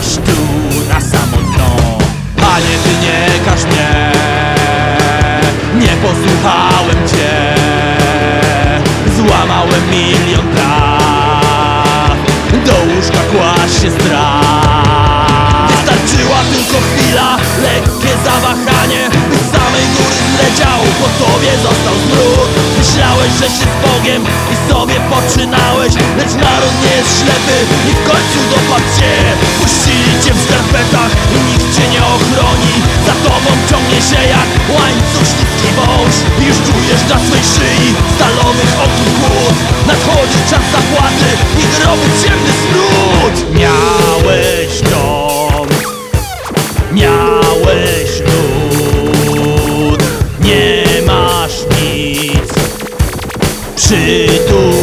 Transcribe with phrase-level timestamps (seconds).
[0.00, 1.98] tu na samo dno.
[2.36, 4.12] Panie, Ty nie każ mnie.
[5.74, 7.54] Nie posłuchałem Cię.
[9.16, 12.16] Złamałem milion praw.
[12.66, 15.68] Do łóżka kłaść się strach.
[15.70, 19.02] Wystarczyła tylko chwila Lekkie zawahanie.
[19.30, 24.54] By z samej góry zleciał Po Tobie został zmród Myślałeś, że się z Bogiem I
[24.70, 25.92] sobie poczynałeś.
[26.18, 27.56] Lecz naród nie jest ślepy
[27.90, 28.89] I w końcu dopadł
[33.70, 36.14] ciągnie się jak łańcuch śliski wąż
[36.48, 39.56] Już czujesz na swej szyi stalowych oczu chłód
[39.86, 43.54] Nadchodzi czas zapłaty i grobu ciemny smród.
[43.54, 45.66] Miałeś dom
[46.92, 50.02] Miałeś lód
[50.40, 52.50] Nie masz nic.
[53.76, 54.79] Przytul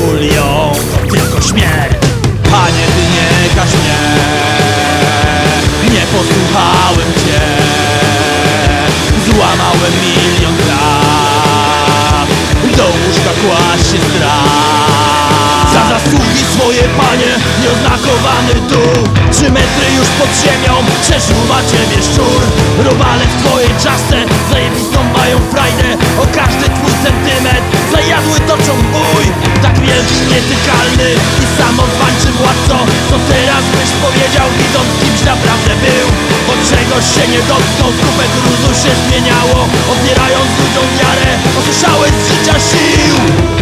[16.99, 17.31] panie
[17.61, 20.73] Nieoznakowany dół Trzy metry już pod ziemią.
[21.05, 22.41] Przeżuwa ciebie szczur.
[22.87, 24.17] Robale w twojej czasce.
[24.51, 25.87] Zajebistą mają frajdę.
[26.21, 27.63] O każdy twój centymetr.
[27.93, 29.25] Zajadły toczą bój.
[29.65, 31.09] Tak wielki, nietykalny
[31.41, 32.77] I samozwańczy władco.
[33.09, 36.07] Co teraz byś powiedział Widząc kimś naprawdę był?
[36.47, 37.89] Bo czegoś się nie dotknął.
[37.97, 39.57] Skupek gruzu się zmieniało.
[39.93, 41.29] Odbierając ludziom wiarę.
[41.55, 43.56] Posłyszałeś z życia sił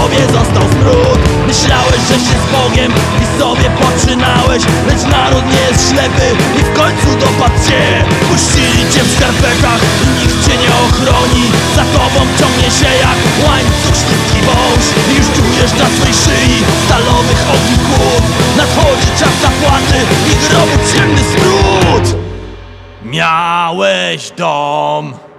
[0.00, 1.20] tobie został smród.
[1.46, 6.26] Myślałeś, że się z Bogiem i sobie poczynałeś Lecz naród nie jest ślepy
[6.58, 7.82] i w końcu dopadł cię.
[8.28, 11.44] Puścili cię w skarpetach i nikt cię nie ochroni.
[11.76, 14.84] Za tobą ciągnie się jak łańcuch śliski wąż.
[15.10, 17.42] I Już czujesz na swej szyi stalowych
[17.86, 18.24] kłód
[18.56, 19.98] Nadchodzi czas zapłaty
[20.30, 22.04] i grobu ciemny smród.
[23.04, 25.29] Miałeś dom